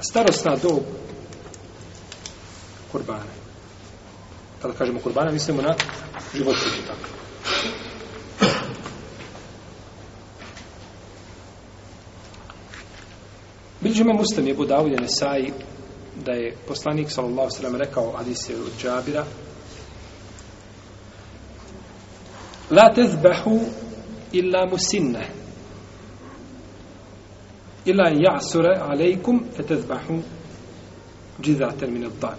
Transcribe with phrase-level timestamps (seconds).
[0.00, 0.82] starostna dob
[2.92, 3.32] kurbana.
[4.62, 5.74] Kada kažemo kurbana, mislimo na
[6.34, 6.86] životinje.
[6.86, 7.08] Tako.
[13.80, 15.52] Bilježi ima muslim je Budavulje Nesai
[16.24, 19.24] da je poslanik sallallahu sallam rekao hadis je od Džabira
[22.70, 23.60] La tezbahu
[24.32, 25.35] illa musinne
[27.86, 30.22] ila ja'sure alejkum fe tezbahu
[31.42, 32.38] džizaten min dan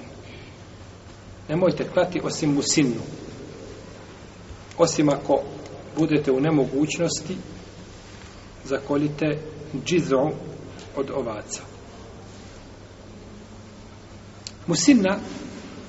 [1.49, 3.01] nemojte klati osim musinnu
[4.77, 5.43] osim ako
[5.97, 7.35] budete u nemogućnosti
[8.65, 9.37] zakolite
[9.85, 10.29] džizu
[10.95, 11.61] od ovaca.
[14.67, 15.17] Musinna,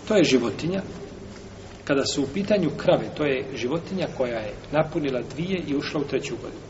[0.09, 0.83] to je životinja,
[1.85, 6.05] kada su u pitanju krave, to je životinja koja je napunila dvije i ušla u
[6.05, 6.68] treću godinu.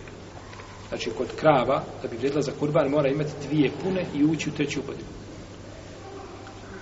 [0.89, 4.53] Znači, kod krava, da bi vrijedila za kurban, mora imati dvije pune i ući u
[4.53, 5.09] treću godinu.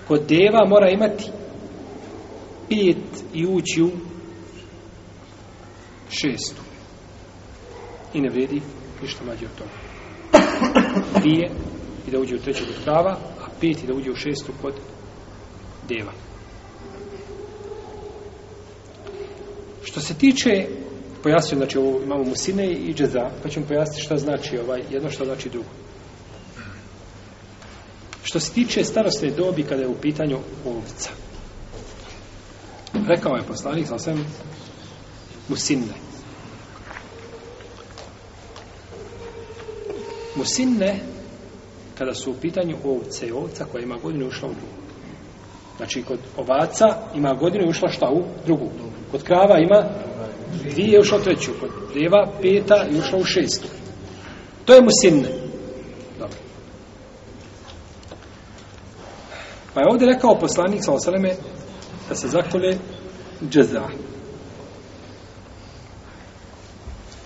[0.09, 1.25] Kod deva mora imati
[2.69, 3.91] pet i ući u
[6.11, 6.63] šestu.
[8.15, 8.63] I ne vredi
[9.03, 9.87] ništa mađe od toga
[11.21, 11.51] dvije
[12.07, 14.75] i da uđe u treću kod krava, a pet i da uđe u šestu kod
[15.89, 16.13] deva.
[19.85, 20.67] Što se tiče,
[21.23, 25.25] pojasnio, znači ovo imamo musine i džeza, pa ćemo pojasniti šta znači ovaj, jedno šta
[25.25, 25.69] znači drugo.
[28.23, 31.11] Što se tiče starostne dobi kada je u pitanju ovca.
[33.09, 34.27] Rekao je poslanik, sam sam
[35.49, 35.95] musinne.
[40.37, 41.01] Musinne,
[41.99, 44.87] kada su u pitanju ovce i ovca koja ima godinu ušla u drugu.
[45.77, 48.71] Znači, kod ovaca ima godinu i ušla šta u drugu.
[49.11, 50.06] Kod krava ima
[50.71, 51.51] dvije ušla u treću.
[51.61, 53.69] Kod deva peta i ušla u šestu.
[54.65, 55.29] To je musinne.
[56.19, 56.37] Dobro.
[59.75, 61.35] Pa je ovdje rekao poslanik sa osaleme
[62.09, 62.79] da se zakole
[63.51, 63.89] džeza.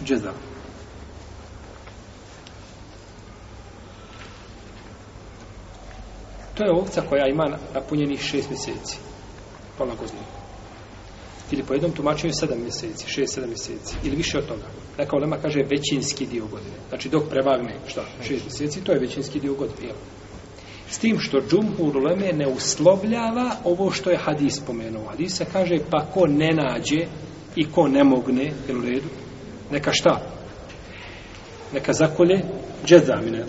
[0.04, 0.32] Džeza.
[6.54, 8.98] To je ovca koja ima napunjenih šest mjeseci.
[9.78, 10.20] Pola godine.
[11.52, 13.96] Ili po jednom tumačenju sedam mjeseci, šest, sedam mjeseci.
[14.04, 14.66] Ili više od toga.
[14.98, 16.76] Neka ulema kaže većinski dio godine.
[16.88, 19.92] Znači dok prevagne šta, šest mjeseci, to je većinski dio godine.
[20.90, 25.08] S tim što džumhur uleme ne uslovljava ovo što je hadis spomenuo.
[25.08, 27.06] Hadis kaže pa ko ne nađe
[27.56, 29.08] i ko ne mogne, jel u redu,
[29.70, 30.20] neka šta?
[31.74, 32.42] Neka zakolje
[32.86, 33.44] džedzamine,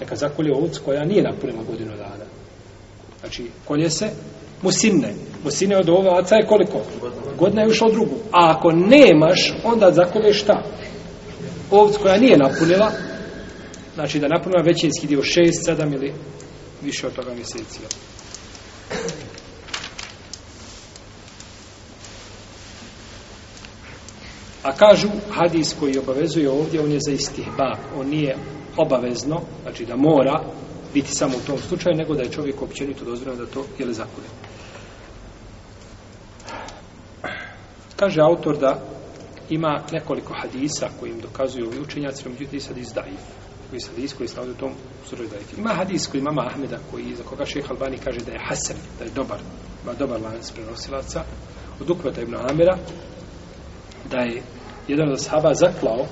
[0.00, 2.24] neka zakolje ovc koja nije napunila godinu dana.
[3.20, 4.10] Znači, kolje se
[4.62, 5.14] musinne.
[5.44, 6.80] Musinne od ovaca je koliko?
[7.38, 8.16] Godina je ušla u drugu.
[8.32, 10.62] A ako nemaš, onda zakolje šta?
[11.70, 12.92] Ovc koja nije napunila,
[13.94, 16.12] znači da napunila većinski dio 6, 7 ili
[16.82, 17.80] više od toga mjeseci.
[24.62, 27.78] A kažu, hadis koji obavezuje ovdje, on je za istihbab.
[27.96, 28.36] On nije
[28.76, 30.44] obavezno, znači da mora
[30.94, 33.94] biti samo u tom slučaju, nego da je čovjek općenito dozvoljeno da to je li
[38.02, 38.78] Kaže autor da
[39.50, 43.16] ima nekoliko hadisa kojim dokazuju ovi učenjaci, međutim sad izdaji.
[43.70, 44.72] Koji sad hadis koji stavlja u tom
[45.04, 45.24] suru.
[45.58, 49.04] Ima hadis koji mama Ahmeda, koji za koga šeha Albani kaže da je Hasan, da
[49.04, 49.40] je dobar,
[49.82, 51.24] ima dobar lanac prenosilaca,
[51.80, 52.76] od Ukvata ibn Amira,
[54.10, 54.42] da je
[54.88, 56.06] jedan od sahaba zaklao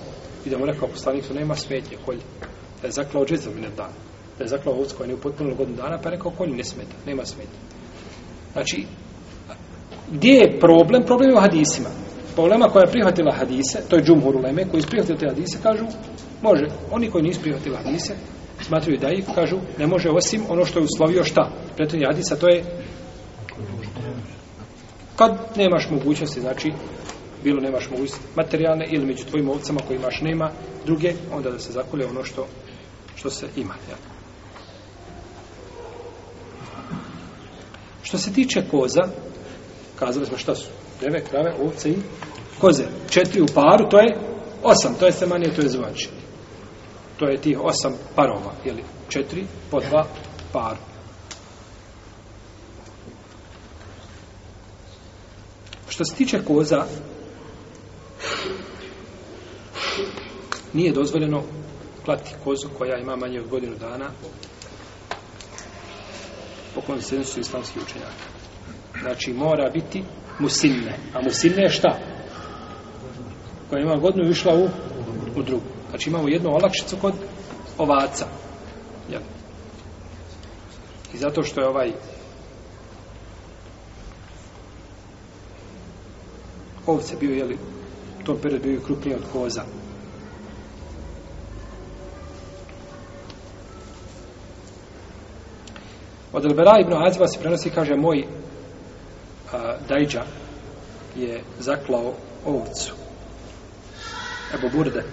[0.46, 2.22] i da mu rekao poslanicu nema smetnje kolje
[2.80, 3.92] da je zaklao džezom i dan
[4.38, 6.94] da je zaklao ovcu koja nije upotpunila godinu dana pa je rekao kolje ne smeta,
[7.06, 7.58] nema smetnje.
[8.52, 8.86] znači
[10.10, 11.02] gdje je problem?
[11.06, 11.88] problem je u hadisima
[12.34, 15.84] problema koja je prihvatila hadise to je džumhur uleme koji prihvatili te hadise kažu
[16.42, 18.14] može, oni koji nisu prihvatili hadise
[18.60, 22.48] smatruju da ih kažu ne može osim ono što je uslovio šta Pretunje hadisa to
[22.48, 22.64] je
[25.16, 26.72] kad nemaš mogućnosti znači
[27.44, 30.50] bilo nemaš mogućnosti materijalne ili među tvojim ovcama koji imaš nema
[30.86, 32.46] druge, onda da se zakolje ono što
[33.16, 33.74] što se ima.
[33.90, 33.96] Ja.
[38.02, 39.02] Što se tiče koza,
[40.00, 40.66] kazali smo šta su?
[41.00, 41.96] Deve, krave, ovce i
[42.60, 42.84] koze.
[43.10, 44.18] Četiri u paru, to je
[44.62, 46.06] osam, to je semanije, to je zvač.
[47.18, 48.84] To je tih osam parova, jeli?
[49.08, 50.06] Četiri po dva
[50.52, 50.80] paru.
[55.88, 56.84] Što se tiče koza,
[60.72, 61.42] nije dozvoljeno
[62.04, 64.10] klati kozu koja ima manje od godinu dana
[66.74, 68.39] po konsensu islamskih učenjaka.
[69.00, 70.04] Znači, mora biti
[70.38, 70.94] musinne.
[71.14, 71.98] A musinne je šta?
[73.70, 74.68] Koja ima godinu i išla u,
[75.36, 75.64] u drugu.
[75.90, 77.14] Znači, imamo jednu olakšicu kod
[77.78, 78.26] ovaca.
[79.10, 79.20] Jel?
[81.14, 81.92] I zato što je ovaj
[86.86, 87.58] ovce bio, jeli,
[88.20, 89.62] u tom periodu bio krupniji od koza.
[96.32, 98.26] Od Elbera ibn Aziva se prenosi, kaže, moj
[99.52, 100.22] a, dajđa
[101.16, 102.14] je zaklao
[102.46, 102.94] ovcu.
[104.54, 105.04] Ebu Burde,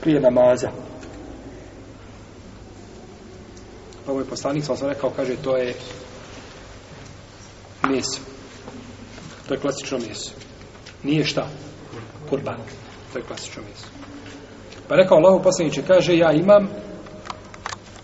[0.00, 0.70] prije namaza.
[4.06, 5.74] Pa moj poslanik sam rekao, kaže, to je
[7.88, 8.20] meso.
[9.48, 10.30] To je klasično meso.
[11.02, 11.48] Nije šta?
[12.30, 12.60] Kurban.
[13.12, 13.86] To je klasično meso.
[14.88, 16.68] Pa rekao Allahu poslaniče, kaže, ja imam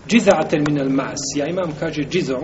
[0.07, 1.19] džiza'aten min al mas.
[1.35, 2.39] Ja imam, kaže, džizo.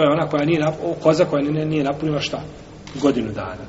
[0.00, 0.66] To je ona koja nije,
[1.02, 2.42] koza koja nije, nije napunila šta?
[3.02, 3.64] Godinu dana.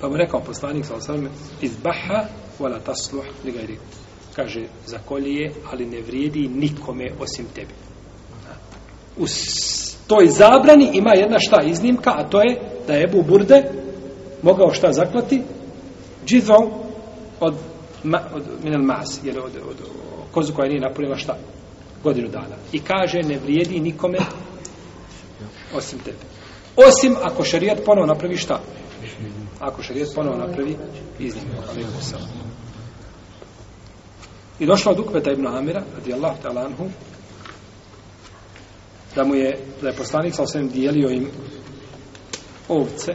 [0.00, 1.28] Pa mu rekao poslanik, sa osvrame,
[1.62, 2.24] izbaha,
[2.58, 3.78] wala tasluh, li
[4.36, 7.74] Kaže, za kolije, ali ne vrijedi nikome osim tebi.
[9.16, 9.24] U
[10.06, 13.62] toj zabrani ima jedna šta iznimka, a to je da je Ebu Burde
[14.42, 15.42] mogao šta zaklati?
[16.26, 16.70] Džizom
[17.40, 17.54] od,
[18.04, 21.36] ma, od minel mas, jer od, od, od kozu koja nije napunila šta?
[22.02, 22.56] Godinu dana.
[22.72, 24.18] I kaže, ne vrijedi nikome
[25.74, 26.18] osim tebe.
[26.76, 28.60] Osim ako šarijat ponovo napravi šta?
[29.60, 30.76] Ako šarijat ponovo napravi
[31.18, 31.62] iznimku.
[34.58, 36.88] I došla od Ukveta ibn Amira, radijallahu ta'ala anhu,
[39.14, 41.28] da mu je, da je poslanik sa osvijem dijelio im
[42.68, 43.14] ovce,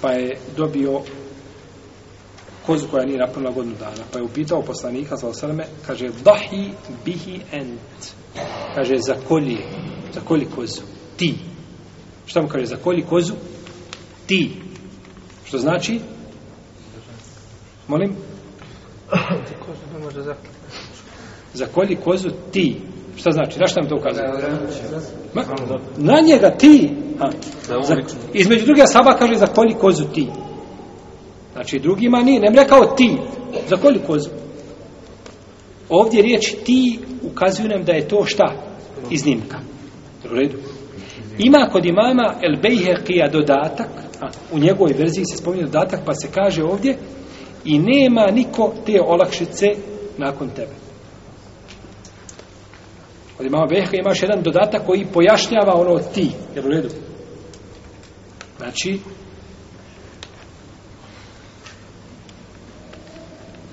[0.00, 1.00] pa je dobio
[2.66, 4.04] kozu koja nije napunila godinu dana.
[4.12, 6.70] Pa je upitao poslanika sa osrme, kaže, dahi
[7.04, 8.14] bihi ent.
[8.74, 9.58] Kaže, za kolje,
[10.14, 10.20] za
[10.54, 10.95] kozu?
[11.16, 11.34] Ti.
[12.26, 13.34] Šta mu kaže, Zakolji kozu?
[14.26, 14.50] Ti.
[15.44, 16.00] Što znači?
[17.88, 18.16] Molim?
[21.54, 22.80] Zakolji kozu ti.
[23.16, 23.58] Šta znači?
[23.58, 24.28] Na šta nam to ukazuje?
[25.34, 25.42] Ma,
[25.96, 26.90] na njega ti.
[27.20, 27.30] A,
[27.82, 27.96] za,
[28.34, 30.28] između druge saba kaže za kolji kozu ti.
[31.52, 32.40] Znači drugima nije.
[32.40, 33.16] Nem rekao ti.
[33.68, 34.30] Za kolji kozu?
[35.88, 38.44] Ovdje riječ ti ukazuju nam da je to šta?
[39.10, 39.58] Iznimka.
[40.30, 40.58] U redu.
[41.38, 43.88] Ima kod imama El Bejheqija dodatak,
[44.20, 46.96] a, u njegovoj verziji se spominje dodatak, pa se kaže ovdje,
[47.64, 49.66] i nema niko te olakšice
[50.18, 50.72] nakon tebe.
[53.36, 56.30] Kod imama Bejheqija imaš jedan dodatak koji pojašnjava ono ti.
[56.54, 56.88] Jer u redu.
[58.58, 58.98] Znači,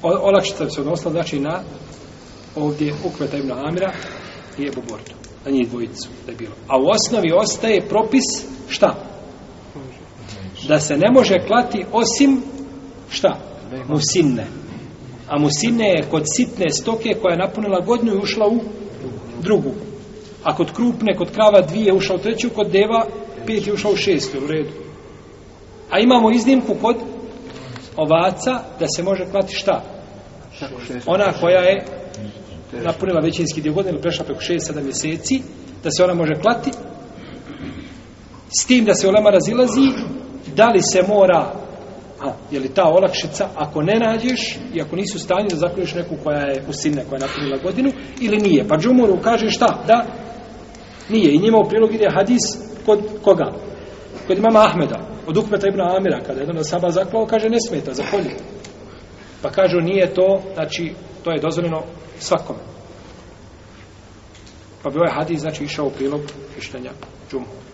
[0.01, 1.60] olakšica se odnosila znači na
[2.56, 3.92] ovdje ukveta ibn Amira
[4.57, 5.23] i Ebu Bordu.
[5.45, 6.51] Na njih dvojicu da je bilo.
[6.68, 8.24] A u osnovi ostaje propis
[8.68, 8.95] šta?
[10.68, 12.42] Da se ne može klati osim
[13.10, 13.30] šta?
[13.88, 14.45] Musinne.
[15.30, 18.60] A musinne je kod sitne stoke koja je napunila godinu i ušla u
[19.42, 19.72] drugu.
[20.44, 23.07] A kod krupne, kod krava dvije ušao u treću, kod deva
[23.48, 24.72] pet je ušao u šestu, u redu.
[25.89, 26.96] A imamo iznimku kod
[27.96, 29.84] ovaca da se može klati šta?
[31.06, 31.86] Ona koja je
[32.81, 35.42] napunila većinski dio godine, prešla preko 6-7 mjeseci,
[35.84, 36.72] da se ona može klati,
[38.62, 39.88] s tim da se olema razilazi,
[40.56, 41.64] da li se mora
[42.24, 46.16] A, je li ta olakšica, ako ne nađeš i ako nisu stanji da zakljuješ neku
[46.24, 48.68] koja je u sinne, koja je napunila godinu, ili nije.
[48.68, 49.84] Pa džumoru kaže šta?
[49.88, 50.06] Da,
[51.10, 51.34] nije.
[51.34, 52.44] I njima u prilog ide hadis
[52.86, 53.51] kod koga?
[54.27, 57.94] Kod imama Ahmeda, od Ukmeta ibn Amira, kada jedan od saba zaklao, kaže ne smeta,
[57.94, 58.32] zakolje.
[59.44, 61.84] Pa kažu nije to, znači, to je dozvoljeno
[62.20, 62.60] svakome.
[64.84, 66.22] Pa bi ovaj hadis, znači, išao u prilog
[66.56, 66.92] mišljenja
[67.32, 67.73] džumhura.